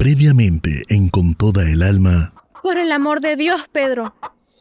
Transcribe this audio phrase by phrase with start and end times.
[0.00, 2.32] previamente en Con toda el alma.
[2.62, 4.14] Por el amor de Dios, Pedro.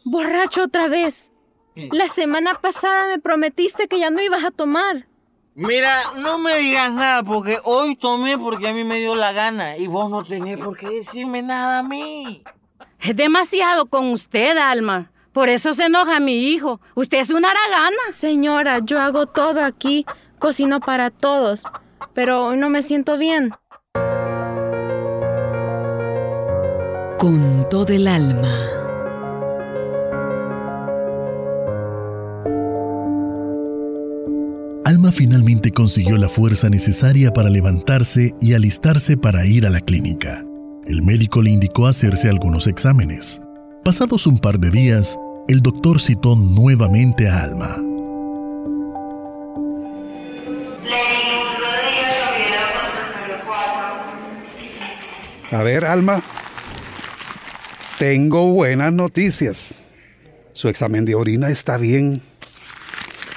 [0.04, 1.32] Borracho otra vez.
[1.76, 5.08] La semana pasada me prometiste que ya no ibas a tomar.
[5.56, 9.78] Mira, no me digas nada porque hoy tomé porque a mí me dio la gana
[9.78, 12.44] y vos no tenés por qué decirme nada a mí.
[13.00, 15.10] Es demasiado con usted, Alma.
[15.32, 16.82] Por eso se enoja mi hijo.
[16.96, 18.12] Usted es una aragana.
[18.12, 20.06] Señora, yo hago todo aquí.
[20.38, 21.64] Cocino para todos.
[22.14, 23.54] Pero hoy no me siento bien.
[27.20, 28.48] Con todo el alma.
[34.86, 40.46] Alma finalmente consiguió la fuerza necesaria para levantarse y alistarse para ir a la clínica.
[40.86, 43.42] El médico le indicó hacerse algunos exámenes.
[43.84, 47.76] Pasados un par de días, el doctor citó nuevamente a Alma.
[55.52, 56.24] A ver, Alma,
[58.00, 59.82] tengo buenas noticias.
[60.54, 62.22] Su examen de orina está bien.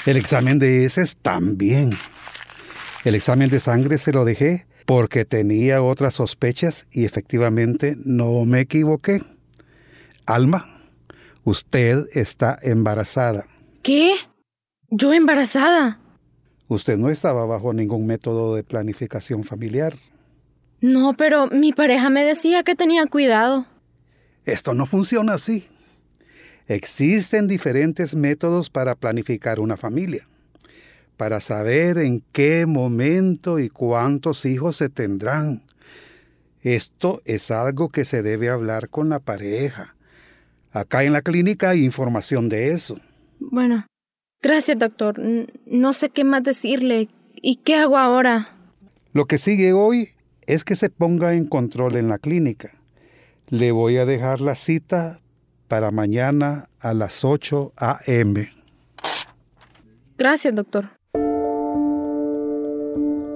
[0.06, 1.98] El examen de heces también.
[3.04, 8.60] El examen de sangre se lo dejé porque tenía otras sospechas y efectivamente no me
[8.60, 9.20] equivoqué.
[10.26, 10.80] Alma,
[11.42, 13.44] usted está embarazada.
[13.82, 14.14] ¿Qué?
[14.90, 15.98] ¿Yo embarazada?
[16.68, 19.96] Usted no estaba bajo ningún método de planificación familiar.
[20.80, 23.66] No, pero mi pareja me decía que tenía cuidado.
[24.44, 25.64] Esto no funciona así.
[26.66, 30.26] Existen diferentes métodos para planificar una familia,
[31.16, 35.62] para saber en qué momento y cuántos hijos se tendrán.
[36.62, 39.96] Esto es algo que se debe hablar con la pareja.
[40.70, 42.98] Acá en la clínica hay información de eso.
[43.40, 43.86] Bueno,
[44.40, 45.20] gracias doctor.
[45.66, 47.08] No sé qué más decirle.
[47.34, 48.56] ¿Y qué hago ahora?
[49.12, 50.08] Lo que sigue hoy
[50.46, 52.72] es que se ponga en control en la clínica.
[53.52, 55.20] Le voy a dejar la cita
[55.68, 58.50] para mañana a las 8 a.m.
[60.16, 60.88] Gracias, doctor.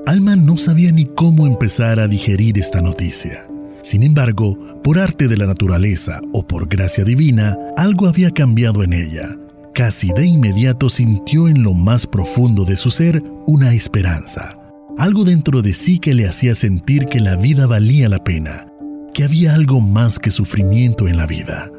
[0.06, 3.46] Alma no sabía ni cómo empezar a digerir esta noticia.
[3.82, 8.94] Sin embargo, por arte de la naturaleza o por gracia divina, algo había cambiado en
[8.94, 9.36] ella.
[9.74, 14.58] Casi de inmediato sintió en lo más profundo de su ser una esperanza.
[14.96, 18.66] Algo dentro de sí que le hacía sentir que la vida valía la pena,
[19.16, 21.70] que había algo más que sufrimiento en la vida.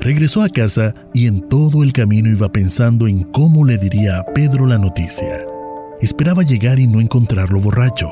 [0.00, 4.24] Regresó a casa y en todo el camino iba pensando en cómo le diría a
[4.34, 5.46] Pedro la noticia.
[6.02, 8.10] Esperaba llegar y no encontrarlo borracho.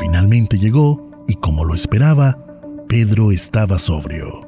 [0.00, 2.44] Finalmente llegó y como lo esperaba,
[2.88, 4.40] Pedro estaba sobrio.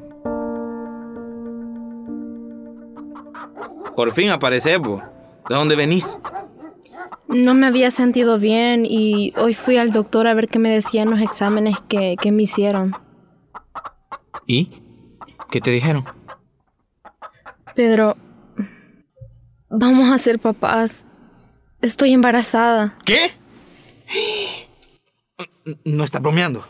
[3.95, 5.01] Por fin aparece vos.
[5.47, 6.19] ¿De dónde venís?
[7.29, 11.09] No me había sentido bien y hoy fui al doctor a ver qué me decían
[11.09, 12.93] los exámenes que, que me hicieron.
[14.47, 14.71] ¿Y?
[15.49, 16.05] ¿Qué te dijeron?
[17.75, 18.17] Pedro,
[19.69, 21.07] vamos a ser papás.
[21.81, 22.97] Estoy embarazada.
[23.05, 23.33] ¿Qué?
[25.83, 26.65] No está bromeando.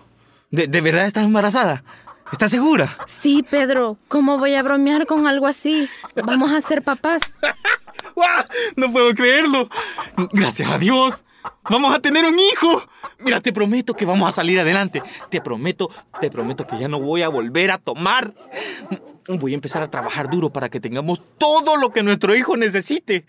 [0.51, 1.83] ¿De, ¿De, verdad estás embarazada?
[2.31, 2.97] ¿Estás segura?
[3.05, 3.97] Sí, Pedro.
[4.07, 5.89] ¿Cómo voy a bromear con algo así?
[6.15, 7.21] Vamos a ser papás.
[8.75, 9.69] No puedo creerlo.
[10.31, 11.25] Gracias a Dios.
[11.69, 12.83] Vamos a tener un hijo.
[13.19, 15.01] Mira, te prometo que vamos a salir adelante.
[15.29, 15.89] Te prometo,
[16.19, 18.33] te prometo que ya no voy a volver a tomar.
[19.27, 23.25] Voy a empezar a trabajar duro para que tengamos todo lo que nuestro hijo necesite.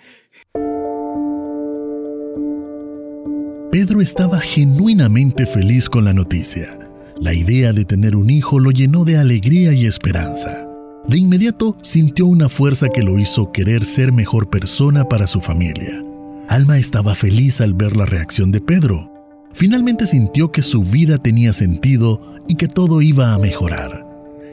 [3.70, 6.78] Pedro estaba genuinamente feliz con la noticia.
[7.16, 10.68] La idea de tener un hijo lo llenó de alegría y esperanza.
[11.08, 16.13] De inmediato sintió una fuerza que lo hizo querer ser mejor persona para su familia.
[16.48, 19.10] Alma estaba feliz al ver la reacción de Pedro.
[19.52, 24.06] Finalmente sintió que su vida tenía sentido y que todo iba a mejorar,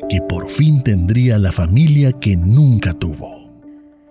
[0.10, 3.52] que por fin tendría la familia que nunca tuvo.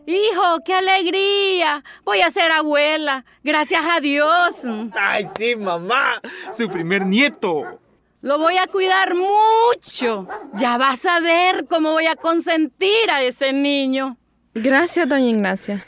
[0.07, 1.83] Hijo, qué alegría.
[2.05, 3.25] Voy a ser abuela.
[3.45, 4.63] Gracias a Dios.
[4.95, 6.21] Ay, sí, mamá.
[6.53, 7.81] Su primer nieto.
[8.21, 10.27] Lo voy a cuidar mucho.
[10.55, 14.19] Ya vas a ver cómo voy a consentir a ese niño.
[14.53, 15.87] Gracias, doña Ignacia.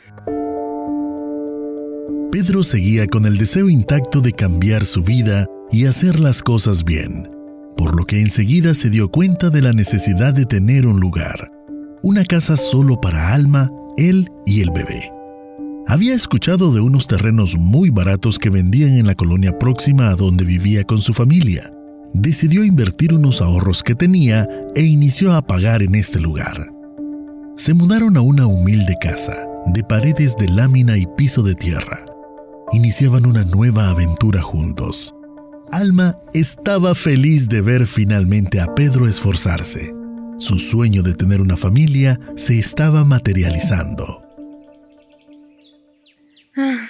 [2.33, 7.29] Pedro seguía con el deseo intacto de cambiar su vida y hacer las cosas bien,
[7.77, 11.53] por lo que enseguida se dio cuenta de la necesidad de tener un lugar,
[12.03, 15.13] una casa solo para Alma, él y el bebé.
[15.87, 20.47] Había escuchado de unos terrenos muy baratos que vendían en la colonia próxima a donde
[20.47, 21.71] vivía con su familia.
[22.15, 26.73] Decidió invertir unos ahorros que tenía e inició a pagar en este lugar.
[27.59, 29.37] Se mudaron a una humilde casa,
[29.67, 32.07] de paredes de lámina y piso de tierra.
[32.75, 35.15] Iniciaban una nueva aventura juntos.
[35.71, 39.93] Alma estaba feliz de ver finalmente a Pedro esforzarse.
[40.39, 44.23] Su sueño de tener una familia se estaba materializando.
[46.57, 46.89] Ah,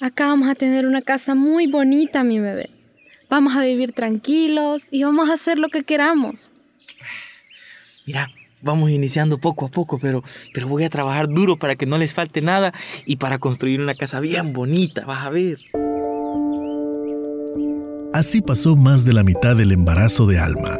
[0.00, 2.70] acá vamos a tener una casa muy bonita, mi bebé.
[3.28, 6.52] Vamos a vivir tranquilos y vamos a hacer lo que queramos.
[8.06, 8.30] Mira,
[8.64, 12.14] vamos iniciando poco a poco, pero, pero voy a trabajar duro para que no les
[12.14, 12.72] falte nada
[13.06, 15.58] y para construir una casa bien bonita, vas a ver.
[18.12, 20.78] Así pasó más de la mitad del embarazo de Alma.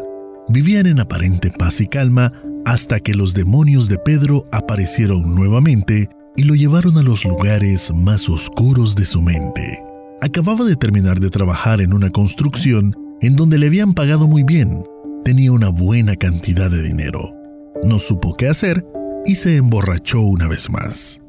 [0.48, 2.32] Vivían en aparente paz y calma
[2.64, 8.28] hasta que los demonios de Pedro aparecieron nuevamente y lo llevaron a los lugares más
[8.28, 9.82] oscuros de su mente.
[10.20, 14.84] Acababa de terminar de trabajar en una construcción en donde le habían pagado muy bien.
[15.24, 17.43] Tenía una buena cantidad de dinero.
[17.84, 18.82] No supo qué hacer
[19.26, 21.20] y se emborrachó una vez más.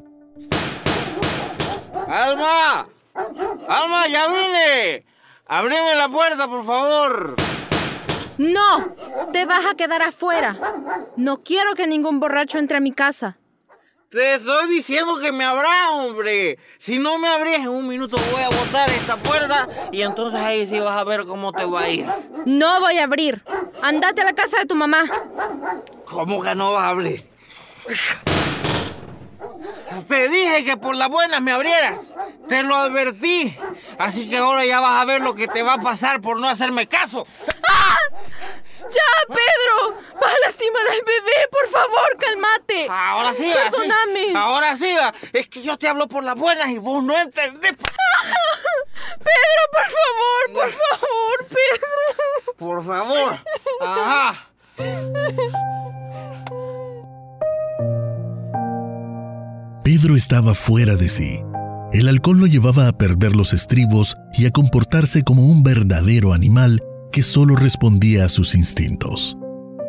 [2.07, 2.87] ¡Alma!
[3.67, 5.05] ¡Alma, ya vine!
[5.47, 7.35] ¡Abrime la puerta, por favor!
[8.37, 8.95] No,
[9.33, 10.57] te vas a quedar afuera.
[11.17, 13.37] No quiero que ningún borracho entre a mi casa.
[14.09, 16.57] Te estoy diciendo que me abra, hombre.
[16.77, 20.65] Si no me abrís en un minuto voy a botar esta puerta y entonces ahí
[20.67, 22.05] sí vas a ver cómo te va a ir.
[22.45, 23.43] No voy a abrir.
[23.81, 25.03] Andate a la casa de tu mamá.
[26.05, 27.27] ¿Cómo que no vas a abrir?
[30.07, 32.13] Te dije que por las buenas me abrieras.
[32.47, 33.55] Te lo advertí.
[33.97, 36.47] Así que ahora ya vas a ver lo que te va a pasar por no
[36.47, 37.25] hacerme caso.
[37.69, 37.97] ¡Ah!
[38.81, 39.97] ¡Ya, Pedro!
[40.21, 41.47] ¡Vas a lastimar al bebé!
[41.51, 42.87] ¡Por favor, cálmate!
[42.89, 43.55] Ahora sí va.
[43.55, 43.61] sí.
[43.71, 44.33] Perdóname.
[44.35, 45.13] Ahora sí va.
[45.33, 47.75] Es que yo te hablo por las buenas y vos no entendés.
[49.17, 50.69] Pedro, por favor, por
[50.99, 52.53] favor, Pedro.
[52.57, 53.39] Por favor.
[53.81, 54.49] Ajá.
[59.95, 61.39] Pedro estaba fuera de sí.
[61.93, 66.81] El alcohol lo llevaba a perder los estribos y a comportarse como un verdadero animal
[67.13, 69.37] que solo respondía a sus instintos.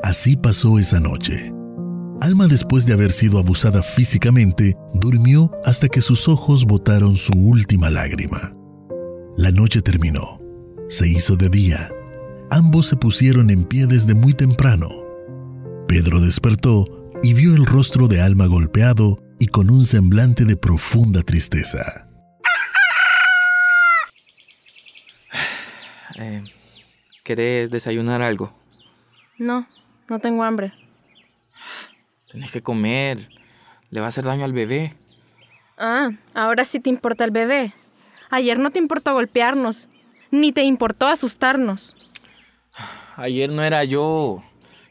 [0.04, 1.52] Así pasó esa noche.
[2.20, 7.90] Alma, después de haber sido abusada físicamente, durmió hasta que sus ojos botaron su última
[7.90, 8.54] lágrima.
[9.36, 10.40] La noche terminó.
[10.88, 11.90] Se hizo de día.
[12.52, 14.88] Ambos se pusieron en pie desde muy temprano.
[15.88, 16.84] Pedro despertó
[17.24, 22.08] y vio el rostro de Alma golpeado y con un semblante de profunda tristeza.
[26.18, 26.42] Eh,
[27.22, 28.50] ¿Querés desayunar algo?
[29.36, 29.66] No,
[30.08, 30.72] no tengo hambre.
[32.30, 33.28] Tenés que comer.
[33.90, 34.94] Le va a hacer daño al bebé.
[35.76, 37.74] Ah, ahora sí te importa el bebé.
[38.30, 39.90] Ayer no te importó golpearnos,
[40.30, 41.94] ni te importó asustarnos.
[43.16, 44.42] Ayer no era yo.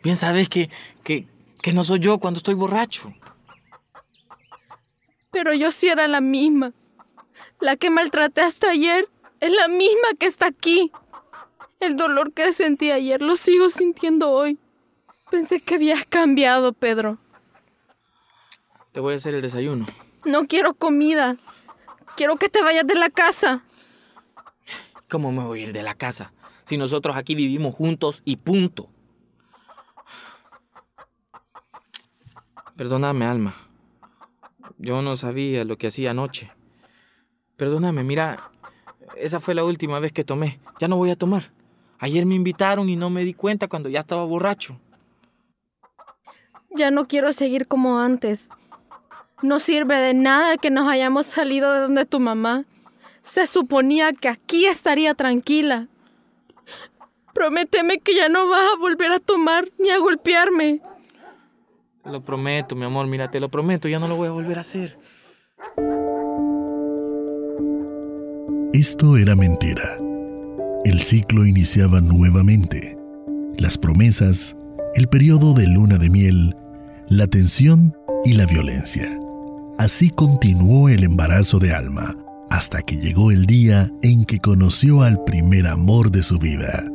[0.04, 0.70] Bien sabes que,
[1.04, 1.28] que,
[1.64, 3.14] que no soy yo cuando estoy borracho.
[5.36, 6.72] Pero yo sí era la misma.
[7.60, 9.10] La que maltraté hasta ayer
[9.42, 10.94] es la misma que está aquí.
[11.82, 14.58] El dolor que sentí ayer lo sigo sintiendo hoy.
[15.30, 17.18] Pensé que habías cambiado, Pedro.
[18.94, 19.86] Te voy a hacer el desayuno.
[20.24, 21.36] No quiero comida.
[22.16, 23.62] Quiero que te vayas de la casa.
[25.10, 26.32] ¿Cómo me voy a ir de la casa?
[26.64, 28.88] Si nosotros aquí vivimos juntos y punto.
[32.78, 33.65] Perdóname, Alma.
[34.78, 36.52] Yo no sabía lo que hacía anoche.
[37.58, 38.50] Perdóname, mira,
[39.18, 40.60] esa fue la última vez que tomé.
[40.80, 41.52] Ya no voy a tomar.
[42.00, 44.80] Ayer me invitaron y no me di cuenta cuando ya estaba borracho.
[46.72, 48.50] Ya no quiero seguir como antes.
[49.42, 52.66] No sirve de nada que nos hayamos salido de donde tu mamá.
[53.24, 55.88] Se suponía que aquí estaría tranquila.
[57.34, 60.82] Prométeme que ya no vas a volver a tomar ni a golpearme.
[62.06, 64.62] Lo prometo, mi amor, mira, te lo prometo, ya no lo voy a volver a
[64.62, 64.98] hacer.
[68.74, 70.00] Esto era mentira.
[70.84, 72.96] El ciclo iniciaba nuevamente.
[73.58, 74.56] Las promesas,
[74.94, 76.56] el periodo de luna de miel,
[77.10, 79.08] la tensión y la violencia.
[79.80, 82.16] Así continuó el embarazo de Alma,
[82.52, 86.86] hasta que llegó el día en que conoció al primer amor de su vida.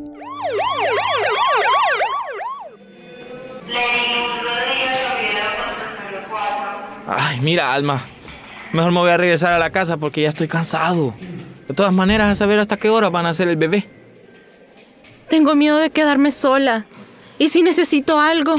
[7.13, 8.05] Ay, mira, Alma.
[8.73, 11.13] Mejor me voy a regresar a la casa porque ya estoy cansado.
[11.67, 13.89] De todas maneras, a saber hasta qué hora van a hacer el bebé.
[15.29, 16.85] Tengo miedo de quedarme sola.
[17.37, 18.57] ¿Y si necesito algo?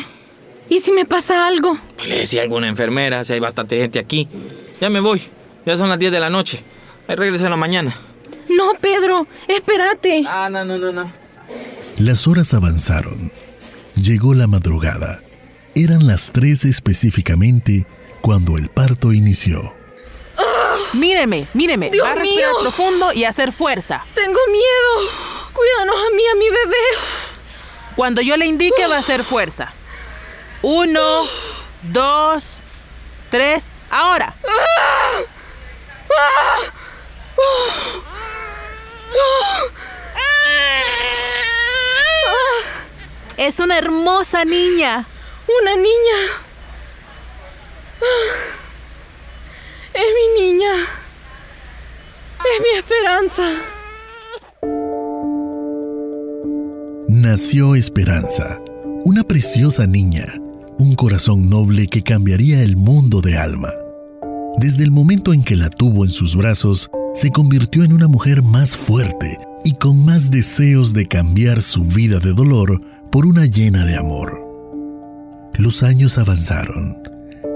[0.67, 1.77] ¿Y si me pasa algo?
[1.95, 4.27] Pues le decía a alguna enfermera, si hay bastante gente aquí.
[4.81, 5.21] Ya me voy.
[5.65, 6.61] Ya son las 10 de la noche.
[7.07, 7.95] Ahí regreso en la mañana.
[8.49, 10.23] No, Pedro, espérate.
[10.27, 11.11] Ah, no, no, no, no.
[11.99, 13.31] Las horas avanzaron.
[13.95, 15.21] Llegó la madrugada.
[15.73, 17.85] Eran las 3 específicamente
[18.21, 19.75] cuando el parto inició.
[20.93, 21.89] Míreme, míreme.
[21.89, 22.59] Dios Va a respirar mío.
[22.61, 24.05] profundo y hacer fuerza.
[24.13, 25.11] Tengo miedo.
[25.53, 26.85] Cuídanos a mí, a mi bebé.
[27.95, 29.73] Cuando yo le indique va a ser fuerza.
[30.61, 31.23] Uno,
[31.83, 32.43] dos,
[33.29, 34.35] tres, ahora.
[43.37, 45.05] Es una hermosa niña.
[45.61, 46.17] Una niña.
[49.93, 50.73] Es mi niña.
[52.39, 52.79] Es mi
[57.07, 58.59] Nació Esperanza,
[59.05, 60.25] una preciosa niña,
[60.79, 63.69] un corazón noble que cambiaría el mundo de Alma.
[64.59, 68.41] Desde el momento en que la tuvo en sus brazos, se convirtió en una mujer
[68.41, 73.85] más fuerte y con más deseos de cambiar su vida de dolor por una llena
[73.85, 74.45] de amor.
[75.57, 76.97] Los años avanzaron.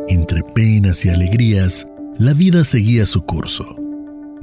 [0.08, 3.85] Entre penas y alegrías, la vida seguía su curso.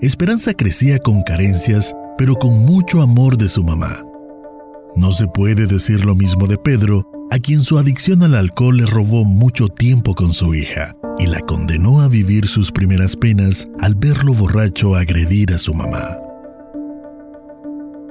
[0.02, 4.04] Esperanza crecía con carencias, pero con mucho amor de su mamá.
[4.96, 8.86] No se puede decir lo mismo de Pedro, a quien su adicción al alcohol le
[8.86, 13.94] robó mucho tiempo con su hija y la condenó a vivir sus primeras penas al
[13.94, 16.18] verlo borracho agredir a su mamá.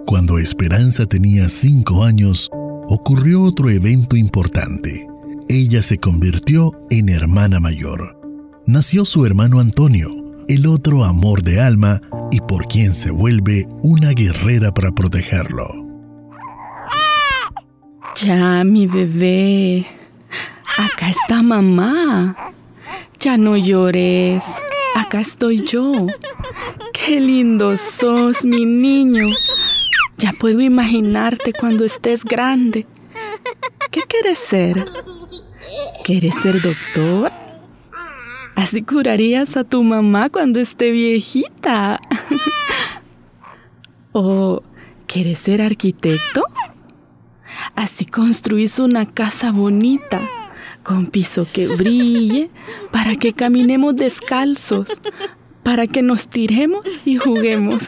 [0.05, 2.49] Cuando Esperanza tenía cinco años,
[2.87, 5.09] ocurrió otro evento importante.
[5.49, 8.17] Ella se convirtió en hermana mayor.
[8.65, 10.20] Nació su hermano Antonio,
[10.53, 15.65] el otro amor de alma y por quien se vuelve una guerrera para protegerlo.
[18.21, 19.85] Ya, mi bebé.
[20.77, 22.53] Acá está mamá.
[23.21, 24.43] Ya no llores.
[24.97, 26.07] Acá estoy yo.
[26.91, 29.29] Qué lindo sos, mi niño.
[30.17, 32.85] Ya puedo imaginarte cuando estés grande.
[33.89, 34.85] ¿Qué quieres ser?
[36.03, 37.40] ¿Quieres ser doctor?
[38.61, 41.99] Así curarías a tu mamá cuando esté viejita.
[44.11, 44.61] ¿O
[45.07, 46.43] quieres ser arquitecto?
[47.73, 50.21] Así construís una casa bonita,
[50.83, 52.51] con piso que brille,
[52.91, 54.89] para que caminemos descalzos,
[55.63, 57.87] para que nos tiremos y juguemos.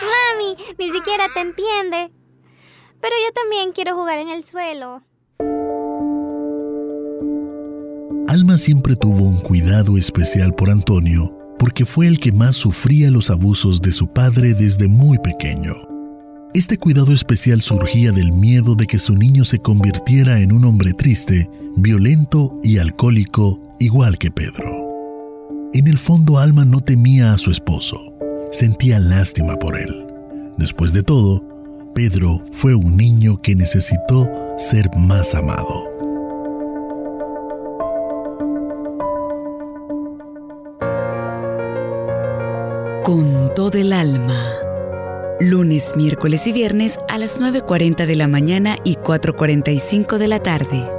[0.00, 2.12] Mami, ni siquiera te entiende.
[3.00, 5.02] Pero yo también quiero jugar en el suelo.
[8.28, 13.30] Alma siempre tuvo un cuidado especial por Antonio porque fue el que más sufría los
[13.30, 15.72] abusos de su padre desde muy pequeño.
[16.52, 20.92] Este cuidado especial surgía del miedo de que su niño se convirtiera en un hombre
[20.92, 25.70] triste, violento y alcohólico igual que Pedro.
[25.72, 28.12] En el fondo Alma no temía a su esposo,
[28.52, 30.06] sentía lástima por él.
[30.58, 31.42] Después de todo,
[31.94, 35.88] Pedro fue un niño que necesitó ser más amado.
[43.68, 44.50] Con todo el alma.
[45.40, 50.97] Lunes, miércoles y viernes a las 9.40 de la mañana y 4.45 de la tarde.